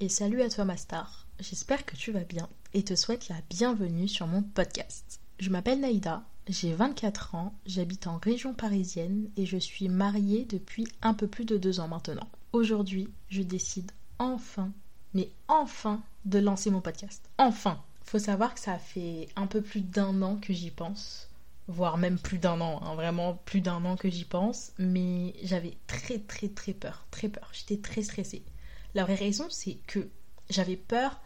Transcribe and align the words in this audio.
et 0.00 0.08
salut 0.08 0.42
à 0.42 0.50
toi 0.50 0.64
ma 0.64 0.76
star. 0.76 1.26
J'espère 1.38 1.86
que 1.86 1.96
tu 1.96 2.12
vas 2.12 2.24
bien 2.24 2.48
et 2.74 2.82
te 2.82 2.94
souhaite 2.94 3.28
la 3.28 3.36
bienvenue 3.48 4.08
sur 4.08 4.26
mon 4.26 4.42
podcast. 4.42 5.20
Je 5.38 5.48
m'appelle 5.48 5.80
Naïda, 5.80 6.22
j'ai 6.48 6.74
24 6.74 7.34
ans, 7.34 7.54
j'habite 7.64 8.06
en 8.06 8.18
région 8.18 8.52
parisienne 8.52 9.30
et 9.38 9.46
je 9.46 9.56
suis 9.56 9.88
mariée 9.88 10.44
depuis 10.44 10.86
un 11.00 11.14
peu 11.14 11.26
plus 11.26 11.46
de 11.46 11.56
deux 11.56 11.80
ans 11.80 11.88
maintenant. 11.88 12.28
Aujourd'hui, 12.52 13.08
je 13.30 13.40
décide 13.40 13.90
enfin, 14.18 14.70
mais 15.14 15.30
enfin, 15.48 16.02
de 16.26 16.38
lancer 16.38 16.70
mon 16.70 16.82
podcast. 16.82 17.30
Enfin 17.38 17.82
Faut 18.04 18.18
savoir 18.18 18.52
que 18.52 18.60
ça 18.60 18.76
fait 18.76 19.28
un 19.34 19.46
peu 19.46 19.62
plus 19.62 19.80
d'un 19.80 20.20
an 20.20 20.36
que 20.36 20.52
j'y 20.52 20.70
pense 20.70 21.26
voire 21.68 21.98
même 21.98 22.18
plus 22.18 22.38
d'un 22.38 22.60
an, 22.60 22.82
hein, 22.82 22.96
vraiment 22.96 23.40
plus 23.44 23.60
d'un 23.60 23.84
an 23.84 23.96
que 23.96 24.10
j'y 24.10 24.24
pense, 24.24 24.72
mais 24.78 25.34
j'avais 25.44 25.76
très 25.86 26.18
très 26.18 26.48
très 26.48 26.72
peur, 26.72 27.06
très 27.12 27.28
peur, 27.28 27.48
j'étais 27.52 27.76
très 27.76 28.02
stressée. 28.02 28.42
La 28.94 29.04
vraie 29.04 29.14
raison, 29.14 29.46
c'est 29.50 29.78
que 29.86 30.08
j'avais 30.48 30.76
peur 30.76 31.20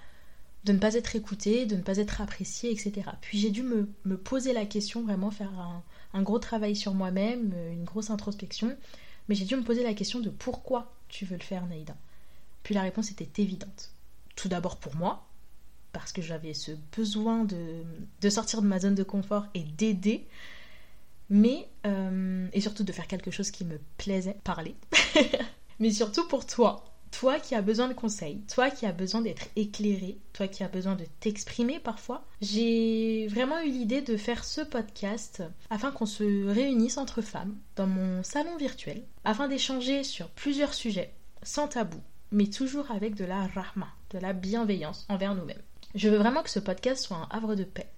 de 0.64 0.72
ne 0.72 0.78
pas 0.78 0.94
être 0.94 1.14
écoutée, 1.14 1.66
de 1.66 1.76
ne 1.76 1.82
pas 1.82 1.98
être 1.98 2.20
appréciée, 2.20 2.70
etc. 2.70 3.10
Puis 3.20 3.38
j'ai 3.38 3.50
dû 3.50 3.62
me, 3.62 3.86
poser 4.16 4.52
la 4.52 4.64
question, 4.64 5.02
vraiment 5.02 5.30
faire 5.30 5.52
un, 6.12 6.22
gros 6.22 6.38
travail 6.38 6.74
sur 6.74 6.94
moi-même, 6.94 7.52
une 7.72 7.84
grosse 7.84 8.10
introspection, 8.10 8.74
mais 9.28 9.34
j'ai 9.34 9.44
dû 9.44 9.56
me 9.56 9.62
poser 9.62 9.82
la 9.82 9.94
question 9.94 10.20
de 10.20 10.30
pourquoi 10.30 10.94
tu 11.08 11.24
veux 11.24 11.36
le 11.36 11.42
faire, 11.42 11.66
Naïda. 11.66 11.96
Puis 12.62 12.74
la 12.74 12.82
réponse 12.82 13.10
était 13.10 13.42
évidente. 13.42 13.90
Tout 14.36 14.48
d'abord 14.48 14.78
pour 14.78 14.96
moi, 14.96 15.26
parce 15.92 16.12
que 16.12 16.22
j'avais 16.22 16.54
ce 16.54 16.72
besoin 16.96 17.44
de, 17.44 18.30
sortir 18.30 18.62
de 18.62 18.66
ma 18.66 18.80
zone 18.80 18.94
de 18.94 19.02
confort 19.02 19.46
et 19.54 19.62
d'aider, 19.62 20.26
mais 21.28 21.68
euh, 21.86 22.48
et 22.52 22.60
surtout 22.60 22.84
de 22.84 22.92
faire 22.92 23.06
quelque 23.06 23.30
chose 23.30 23.50
qui 23.50 23.64
me 23.64 23.78
plaisait, 23.98 24.36
parler, 24.44 24.74
mais 25.78 25.90
surtout 25.90 26.26
pour 26.26 26.46
toi, 26.46 26.84
toi 27.14 27.38
qui 27.38 27.54
as 27.54 27.62
besoin 27.62 27.86
de 27.86 27.94
conseils, 27.94 28.40
toi 28.52 28.70
qui 28.70 28.86
as 28.86 28.92
besoin 28.92 29.20
d'être 29.20 29.46
éclairé, 29.54 30.18
toi 30.32 30.48
qui 30.48 30.64
as 30.64 30.68
besoin 30.68 30.96
de 30.96 31.04
t'exprimer 31.20 31.78
parfois, 31.78 32.26
j'ai 32.40 33.28
vraiment 33.28 33.60
eu 33.60 33.70
l'idée 33.70 34.02
de 34.02 34.16
faire 34.16 34.44
ce 34.44 34.60
podcast 34.60 35.44
afin 35.70 35.92
qu'on 35.92 36.06
se 36.06 36.46
réunisse 36.48 36.98
entre 36.98 37.22
femmes 37.22 37.56
dans 37.76 37.86
mon 37.86 38.24
salon 38.24 38.56
virtuel, 38.56 39.04
afin 39.24 39.46
d'échanger 39.46 40.02
sur 40.02 40.28
plusieurs 40.30 40.74
sujets, 40.74 41.14
sans 41.44 41.68
tabou, 41.68 42.00
mais 42.32 42.48
toujours 42.48 42.90
avec 42.90 43.14
de 43.14 43.24
la 43.24 43.46
rahma, 43.46 43.88
de 44.10 44.18
la 44.18 44.32
bienveillance 44.32 45.06
envers 45.08 45.36
nous-mêmes. 45.36 45.62
Je 45.94 46.08
veux 46.08 46.18
vraiment 46.18 46.42
que 46.42 46.50
ce 46.50 46.58
podcast 46.58 47.04
soit 47.04 47.16
un 47.16 47.28
havre 47.30 47.54
de 47.54 47.64
paix, 47.64 47.88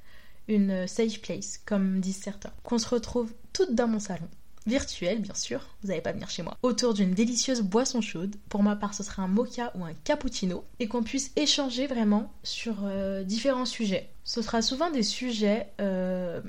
une 0.46 0.86
safe 0.86 1.22
place, 1.22 1.58
comme 1.64 2.00
disent 2.00 2.20
certains, 2.20 2.52
qu'on 2.64 2.78
se 2.78 2.90
retrouve 2.90 3.32
toutes 3.54 3.74
dans 3.74 3.88
mon 3.88 3.98
salon 3.98 4.28
virtuel 4.66 5.20
bien 5.20 5.34
sûr, 5.34 5.60
vous 5.82 5.88
n'allez 5.88 6.00
pas 6.00 6.12
venir 6.12 6.28
chez 6.30 6.42
moi, 6.42 6.56
autour 6.62 6.94
d'une 6.94 7.14
délicieuse 7.14 7.62
boisson 7.62 8.00
chaude. 8.00 8.36
Pour 8.48 8.62
ma 8.62 8.76
part, 8.76 8.94
ce 8.94 9.02
sera 9.02 9.22
un 9.22 9.28
mocha 9.28 9.72
ou 9.74 9.84
un 9.84 9.94
cappuccino 10.04 10.64
et 10.80 10.88
qu'on 10.88 11.02
puisse 11.02 11.32
échanger 11.36 11.86
vraiment 11.86 12.32
sur 12.42 12.74
euh, 12.84 13.22
différents 13.22 13.66
sujets. 13.66 14.10
Ce 14.24 14.42
sera 14.42 14.62
souvent 14.62 14.90
des 14.90 15.02
sujets 15.02 15.68
euh, 15.80 16.40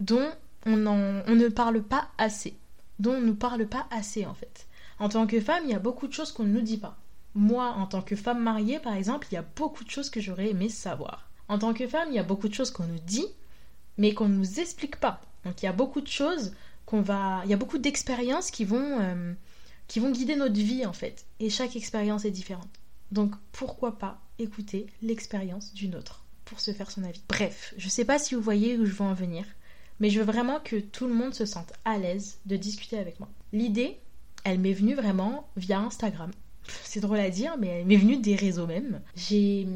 dont 0.00 0.28
on, 0.64 0.86
on 0.86 1.34
ne 1.34 1.48
parle 1.48 1.82
pas 1.82 2.08
assez, 2.18 2.56
dont 2.98 3.12
on 3.14 3.20
ne 3.20 3.26
nous 3.26 3.34
parle 3.34 3.66
pas 3.66 3.86
assez 3.90 4.26
en 4.26 4.34
fait. 4.34 4.66
En 4.98 5.08
tant 5.08 5.26
que 5.26 5.40
femme, 5.40 5.62
il 5.64 5.70
y 5.70 5.74
a 5.74 5.78
beaucoup 5.78 6.06
de 6.06 6.12
choses 6.12 6.32
qu'on 6.32 6.44
ne 6.44 6.52
nous 6.52 6.62
dit 6.62 6.78
pas. 6.78 6.96
Moi, 7.34 7.66
en 7.76 7.86
tant 7.86 8.00
que 8.00 8.16
femme 8.16 8.42
mariée, 8.42 8.78
par 8.78 8.94
exemple, 8.94 9.26
il 9.30 9.34
y 9.34 9.38
a 9.38 9.44
beaucoup 9.56 9.84
de 9.84 9.90
choses 9.90 10.08
que 10.08 10.20
j'aurais 10.20 10.50
aimé 10.50 10.70
savoir. 10.70 11.28
En 11.48 11.58
tant 11.58 11.74
que 11.74 11.86
femme, 11.86 12.08
il 12.10 12.14
y 12.14 12.18
a 12.18 12.22
beaucoup 12.22 12.48
de 12.48 12.54
choses 12.54 12.70
qu'on 12.70 12.86
nous 12.86 12.98
dit, 13.06 13.26
mais 13.98 14.14
qu'on 14.14 14.28
ne 14.28 14.36
nous 14.36 14.60
explique 14.60 14.96
pas. 14.96 15.20
Donc 15.44 15.62
il 15.62 15.66
y 15.66 15.68
a 15.68 15.72
beaucoup 15.72 16.00
de 16.00 16.08
choses 16.08 16.52
qu'on 16.86 17.02
va. 17.02 17.42
Il 17.44 17.50
y 17.50 17.54
a 17.54 17.58
beaucoup 17.58 17.78
d'expériences 17.78 18.50
qui 18.50 18.64
vont 18.64 19.00
euh, 19.00 19.32
qui 19.88 20.00
vont 20.00 20.10
guider 20.10 20.36
notre 20.36 20.54
vie 20.54 20.86
en 20.86 20.92
fait. 20.92 21.26
Et 21.40 21.50
chaque 21.50 21.76
expérience 21.76 22.24
est 22.24 22.30
différente. 22.30 22.70
Donc 23.12 23.34
pourquoi 23.52 23.98
pas 23.98 24.20
écouter 24.38 24.86
l'expérience 25.02 25.74
d'une 25.74 25.94
autre 25.94 26.24
pour 26.44 26.60
se 26.60 26.72
faire 26.72 26.90
son 26.90 27.04
avis. 27.04 27.22
Bref, 27.28 27.74
je 27.76 27.88
sais 27.88 28.04
pas 28.04 28.18
si 28.18 28.34
vous 28.34 28.40
voyez 28.40 28.78
où 28.78 28.86
je 28.86 28.92
veux 28.92 29.04
en 29.04 29.14
venir, 29.14 29.44
mais 30.00 30.10
je 30.10 30.20
veux 30.20 30.26
vraiment 30.26 30.60
que 30.60 30.76
tout 30.76 31.06
le 31.06 31.14
monde 31.14 31.34
se 31.34 31.44
sente 31.44 31.72
à 31.84 31.98
l'aise 31.98 32.38
de 32.46 32.56
discuter 32.56 32.98
avec 32.98 33.18
moi. 33.20 33.28
L'idée, 33.52 33.98
elle 34.44 34.60
m'est 34.60 34.72
venue 34.72 34.94
vraiment 34.94 35.48
via 35.56 35.80
Instagram. 35.80 36.30
C'est 36.84 37.00
drôle 37.00 37.18
à 37.18 37.30
dire, 37.30 37.56
mais 37.58 37.68
elle 37.68 37.86
m'est 37.86 37.96
venue 37.96 38.16
des 38.16 38.34
réseaux 38.34 38.66
même. 38.66 39.00
J'ai 39.16 39.66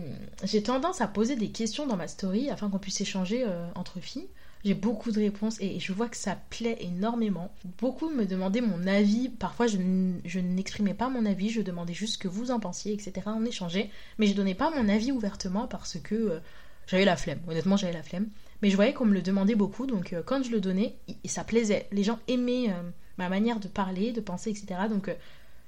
tendance 0.64 1.00
à 1.00 1.06
poser 1.06 1.36
des 1.36 1.50
questions 1.50 1.86
dans 1.86 1.96
ma 1.96 2.08
story 2.08 2.50
afin 2.50 2.68
qu'on 2.68 2.78
puisse 2.78 3.00
échanger 3.00 3.44
euh, 3.46 3.68
entre 3.74 4.00
filles. 4.00 4.28
J'ai 4.62 4.74
beaucoup 4.74 5.10
de 5.10 5.18
réponses 5.18 5.58
et 5.60 5.80
je 5.80 5.92
vois 5.92 6.08
que 6.08 6.16
ça 6.16 6.36
plaît 6.50 6.76
énormément. 6.80 7.50
Beaucoup 7.78 8.10
me 8.10 8.26
demandaient 8.26 8.60
mon 8.60 8.86
avis. 8.86 9.30
Parfois, 9.30 9.66
je 9.66 10.38
n'exprimais 10.38 10.92
pas 10.92 11.08
mon 11.08 11.24
avis, 11.24 11.48
je 11.48 11.62
demandais 11.62 11.94
juste 11.94 12.14
ce 12.14 12.18
que 12.18 12.28
vous 12.28 12.50
en 12.50 12.60
pensiez, 12.60 12.92
etc. 12.92 13.12
On 13.26 13.46
échangeait, 13.46 13.90
mais 14.18 14.26
je 14.26 14.34
donnais 14.34 14.54
pas 14.54 14.70
mon 14.70 14.88
avis 14.90 15.12
ouvertement 15.12 15.66
parce 15.66 15.98
que 15.98 16.14
euh, 16.14 16.40
j'avais 16.86 17.06
la 17.06 17.16
flemme. 17.16 17.40
Honnêtement, 17.48 17.78
j'avais 17.78 17.94
la 17.94 18.02
flemme. 18.02 18.28
Mais 18.60 18.68
je 18.68 18.76
voyais 18.76 18.92
qu'on 18.92 19.06
me 19.06 19.14
le 19.14 19.22
demandait 19.22 19.54
beaucoup, 19.54 19.86
donc 19.86 20.12
euh, 20.12 20.22
quand 20.22 20.42
je 20.42 20.50
le 20.50 20.60
donnais, 20.60 20.94
ça 21.24 21.42
plaisait. 21.42 21.88
Les 21.90 22.02
gens 22.02 22.18
aimaient 22.28 22.68
euh, 22.68 22.82
ma 23.16 23.30
manière 23.30 23.60
de 23.60 23.68
parler, 23.68 24.12
de 24.12 24.20
penser, 24.20 24.50
etc. 24.50 24.80
Donc 24.90 25.10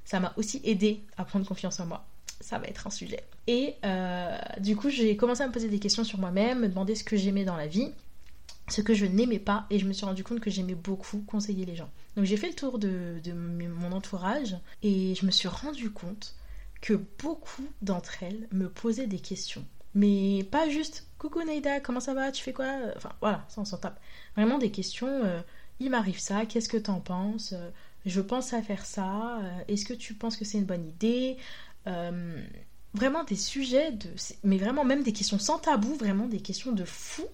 ça 0.04 0.20
m'a 0.20 0.34
aussi 0.36 0.60
aidé 0.64 1.00
à 1.16 1.24
prendre 1.24 1.47
confiance 1.47 1.80
en 1.80 1.86
moi 1.86 2.06
ça 2.41 2.59
va 2.59 2.66
être 2.66 2.88
un 2.88 2.91
sujet. 2.91 3.22
Et 3.47 3.76
du 4.59 4.74
coup, 4.74 4.91
j'ai 4.91 5.16
commencé 5.16 5.42
à 5.42 5.47
me 5.47 5.53
poser 5.53 5.69
des 5.69 5.78
questions 5.78 6.03
sur 6.03 6.19
moi-même, 6.19 6.59
me 6.59 6.69
demander 6.69 6.97
ce 6.97 7.04
que 7.04 7.16
j'aimais 7.16 7.44
dans 7.44 7.54
la 7.54 7.69
vie 7.69 7.92
ce 8.72 8.81
que 8.81 8.94
je 8.94 9.06
n'aimais 9.06 9.38
pas 9.38 9.66
et 9.71 9.78
je 9.78 9.87
me 9.87 9.93
suis 9.93 10.06
rendu 10.06 10.25
compte 10.25 10.41
que 10.41 10.50
j'aimais 10.50 10.75
beaucoup 10.75 11.19
conseiller 11.27 11.65
les 11.65 11.77
gens. 11.77 11.91
Donc 12.16 12.25
j'ai 12.25 12.37
fait 12.37 12.49
le 12.49 12.55
tour 12.55 12.78
de, 12.78 13.21
mon 13.33 13.93
entourage 13.93 14.56
et 14.83 15.15
je 15.15 15.27
me 15.27 15.31
suis 15.31 15.49
rendu 15.49 15.91
compte 15.91 16.34
que 16.81 16.94
beaucoup 17.22 17.69
d'entre 17.81 18.22
elles 18.22 18.49
me 18.53 18.69
posaient 18.69 19.06
des 19.06 19.21
questions. 19.21 19.65
Mais 19.94 20.44
pas 20.50 20.69
juste 20.69 21.06
coucou 21.19 21.43
Naïda, 21.44 21.81
comment 21.81 22.00
ça 22.00 22.15
va, 22.15 22.33
tu 22.33 22.43
fais 22.43 22.53
quoi 22.53 22.66
Enfin 22.97 23.12
voilà, 23.21 23.44
ça 23.49 23.60
on 23.60 23.65
s'en 23.65 23.77
tape. 23.77 24.00
Vraiment 24.37 24.59
des 24.59 24.71
questions, 24.71 25.06
euh, 25.06 25.41
il 25.78 25.91
m'arrive 25.91 26.19
ça, 26.19 26.47
qu'est-ce 26.47 26.69
que 26.69 26.78
t'en 26.78 27.00
penses? 27.00 27.53
Euh, 27.53 27.71
Je 28.06 28.21
pense 28.21 28.54
à 28.54 28.62
faire 28.62 28.84
ça, 28.87 29.39
euh, 29.41 29.59
est-ce 29.69 29.84
que 29.84 29.94
tu 29.94 30.15
penses 30.15 30.37
que 30.37 30.44
c'est 30.44 30.59
une 30.59 30.65
bonne 30.65 30.87
idée? 30.87 31.37
Vraiment 32.94 33.25
des 33.25 33.37
sujets 33.37 33.91
de. 33.93 34.09
Mais 34.44 34.59
vraiment 34.59 34.84
même 34.84 35.03
des 35.03 35.15
questions 35.15 35.39
sans 35.39 35.59
tabou, 35.59 35.94
vraiment 35.94 36.27
des 36.27 36.41
questions 36.41 36.72
de 36.72 36.84
fou. 36.84 37.25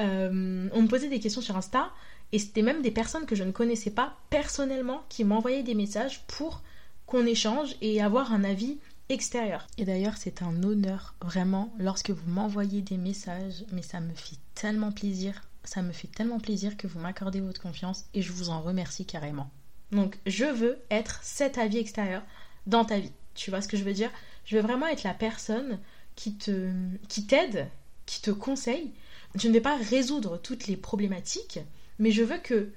Euh, 0.00 0.68
on 0.72 0.82
me 0.82 0.88
posait 0.88 1.08
des 1.08 1.20
questions 1.20 1.40
sur 1.40 1.56
Insta 1.56 1.90
et 2.32 2.38
c'était 2.38 2.62
même 2.62 2.82
des 2.82 2.90
personnes 2.90 3.26
que 3.26 3.36
je 3.36 3.44
ne 3.44 3.52
connaissais 3.52 3.90
pas 3.90 4.16
personnellement 4.30 5.04
qui 5.08 5.24
m'envoyaient 5.24 5.62
des 5.62 5.74
messages 5.74 6.24
pour 6.26 6.62
qu'on 7.06 7.26
échange 7.26 7.76
et 7.80 8.02
avoir 8.02 8.32
un 8.32 8.44
avis 8.44 8.78
extérieur. 9.08 9.66
Et 9.78 9.84
d'ailleurs, 9.84 10.16
c'est 10.16 10.42
un 10.42 10.62
honneur 10.62 11.14
vraiment 11.20 11.72
lorsque 11.78 12.10
vous 12.10 12.30
m'envoyez 12.30 12.82
des 12.82 12.96
messages, 12.96 13.64
mais 13.72 13.82
ça 13.82 14.00
me 14.00 14.14
fait 14.14 14.38
tellement 14.54 14.92
plaisir. 14.92 15.42
Ça 15.64 15.82
me 15.82 15.92
fait 15.92 16.08
tellement 16.08 16.40
plaisir 16.40 16.76
que 16.76 16.86
vous 16.86 16.98
m'accordez 16.98 17.40
votre 17.40 17.60
confiance 17.60 18.04
et 18.14 18.22
je 18.22 18.32
vous 18.32 18.50
en 18.50 18.60
remercie 18.60 19.06
carrément. 19.06 19.50
Donc, 19.92 20.18
je 20.26 20.44
veux 20.44 20.78
être 20.90 21.20
cet 21.22 21.58
avis 21.58 21.78
extérieur 21.78 22.22
dans 22.66 22.84
ta 22.84 22.98
vie. 22.98 23.12
Tu 23.34 23.50
vois 23.50 23.60
ce 23.60 23.68
que 23.68 23.76
je 23.76 23.84
veux 23.84 23.92
dire? 23.92 24.10
Je 24.44 24.56
veux 24.56 24.62
vraiment 24.62 24.86
être 24.86 25.04
la 25.04 25.14
personne 25.14 25.78
qui 26.16 26.34
te 26.34 26.70
qui 27.08 27.26
t'aide, 27.26 27.68
qui 28.06 28.20
te 28.20 28.30
conseille 28.30 28.92
je 29.34 29.48
ne 29.48 29.52
vais 29.52 29.60
pas 29.60 29.76
résoudre 29.76 30.38
toutes 30.38 30.66
les 30.66 30.76
problématiques, 30.76 31.60
mais 31.98 32.10
je 32.10 32.22
veux 32.22 32.38
que 32.38 32.70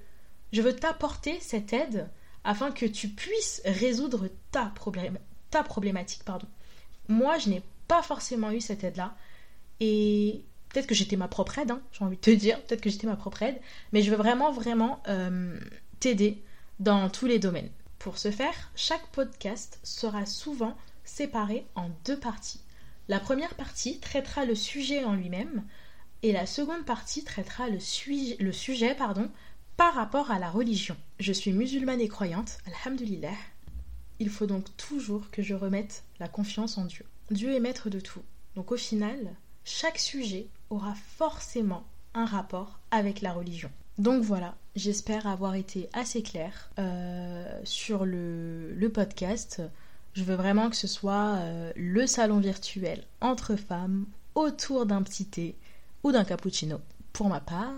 je 0.53 0.61
veux 0.61 0.75
t'apporter 0.75 1.39
cette 1.41 1.73
aide 1.73 2.09
afin 2.43 2.71
que 2.71 2.85
tu 2.85 3.09
puisses 3.09 3.61
résoudre 3.65 4.29
ta, 4.51 4.73
problématique. 5.63 6.23
Pardon. 6.23 6.47
Moi, 7.09 7.37
je 7.37 7.49
n'ai 7.49 7.61
pas 7.87 8.01
forcément 8.01 8.51
eu 8.51 8.61
cette 8.61 8.83
aide-là. 8.83 9.15
Et 9.79 10.43
peut-être 10.69 10.87
que 10.87 10.95
j'étais 10.95 11.17
ma 11.17 11.27
propre 11.27 11.59
aide, 11.59 11.71
hein, 11.71 11.81
j'ai 11.91 12.05
envie 12.05 12.15
de 12.15 12.21
te 12.21 12.31
dire, 12.31 12.61
peut-être 12.63 12.81
que 12.81 12.89
j'étais 12.89 13.07
ma 13.07 13.15
propre 13.15 13.43
aide, 13.43 13.59
mais 13.91 14.01
je 14.01 14.09
veux 14.09 14.17
vraiment, 14.17 14.51
vraiment 14.51 15.01
euh, 15.07 15.59
t'aider 15.99 16.41
dans 16.79 17.09
tous 17.09 17.25
les 17.25 17.39
domaines. 17.39 17.69
Pour 17.99 18.17
ce 18.17 18.31
faire, 18.31 18.71
chaque 18.75 19.07
podcast 19.07 19.79
sera 19.83 20.25
souvent 20.25 20.77
séparé 21.03 21.65
en 21.75 21.89
deux 22.05 22.19
parties. 22.19 22.61
La 23.09 23.19
première 23.19 23.55
partie 23.55 23.99
traitera 23.99 24.45
le 24.45 24.55
sujet 24.55 25.03
en 25.03 25.13
lui-même, 25.13 25.63
et 26.23 26.31
la 26.31 26.45
seconde 26.45 26.85
partie 26.85 27.23
traitera 27.23 27.69
le, 27.69 27.79
sujet 28.51 28.95
pardon, 28.95 29.29
par 29.75 29.93
rapport 29.93 30.31
à 30.31 30.39
la 30.39 30.49
religion. 30.49 30.97
Je 31.19 31.33
suis 31.33 31.53
musulmane 31.53 32.01
et 32.01 32.07
croyante, 32.07 32.57
alhamdulillah. 32.65 33.35
Il 34.19 34.29
faut 34.29 34.47
donc 34.47 34.65
toujours 34.77 35.29
que 35.29 35.43
je 35.43 35.53
remette 35.53 36.03
la 36.19 36.27
confiance 36.27 36.77
en 36.77 36.85
Dieu. 36.85 37.05
Dieu 37.29 37.53
est 37.53 37.59
maître 37.59 37.89
de 37.89 37.99
tout. 37.99 38.21
Donc 38.55 38.71
au 38.71 38.77
final, 38.77 39.35
chaque 39.63 39.99
sujet 39.99 40.47
aura 40.69 40.95
forcément 41.17 41.85
un 42.13 42.25
rapport 42.25 42.79
avec 42.89 43.21
la 43.21 43.33
religion. 43.33 43.69
Donc 43.99 44.23
voilà, 44.23 44.55
j'espère 44.75 45.27
avoir 45.27 45.55
été 45.55 45.89
assez 45.93 46.23
claire 46.23 46.71
euh, 46.79 47.61
sur 47.63 48.05
le, 48.05 48.89
podcast. 48.93 49.61
Je 50.13 50.23
veux 50.23 50.35
vraiment 50.35 50.69
que 50.69 50.75
ce 50.75 50.87
soit 50.87 51.35
euh, 51.35 51.71
le 51.75 52.07
salon 52.07 52.39
virtuel 52.39 53.03
entre 53.21 53.55
femmes 53.55 54.05
autour 54.33 54.85
d'un 54.85 55.03
petit 55.03 55.25
thé 55.25 55.55
ou 56.03 56.11
d'un 56.11 56.23
cappuccino, 56.23 56.79
pour 57.13 57.29
ma 57.29 57.39
part, 57.39 57.75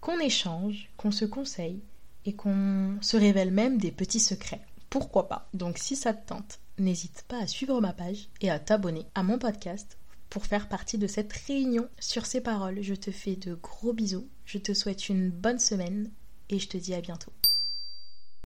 qu'on 0.00 0.18
échange, 0.18 0.90
qu'on 0.96 1.10
se 1.10 1.24
conseille 1.24 1.80
et 2.24 2.34
qu'on 2.34 2.98
se 3.00 3.16
révèle 3.16 3.50
même 3.50 3.78
des 3.78 3.92
petits 3.92 4.20
secrets. 4.20 4.62
Pourquoi 4.90 5.28
pas? 5.28 5.48
Donc 5.54 5.78
si 5.78 5.96
ça 5.96 6.14
te 6.14 6.28
tente, 6.28 6.60
n'hésite 6.78 7.24
pas 7.28 7.40
à 7.40 7.46
suivre 7.46 7.80
ma 7.80 7.92
page 7.92 8.28
et 8.40 8.50
à 8.50 8.58
t'abonner 8.58 9.06
à 9.14 9.22
mon 9.22 9.38
podcast 9.38 9.98
pour 10.30 10.46
faire 10.46 10.68
partie 10.68 10.98
de 10.98 11.06
cette 11.06 11.32
réunion. 11.32 11.88
Sur 11.98 12.26
ces 12.26 12.40
paroles, 12.40 12.82
je 12.82 12.94
te 12.94 13.10
fais 13.10 13.36
de 13.36 13.54
gros 13.54 13.92
bisous, 13.92 14.28
je 14.44 14.58
te 14.58 14.74
souhaite 14.74 15.08
une 15.08 15.30
bonne 15.30 15.58
semaine 15.58 16.10
et 16.48 16.58
je 16.58 16.68
te 16.68 16.76
dis 16.76 16.94
à 16.94 17.00
bientôt. 17.00 17.32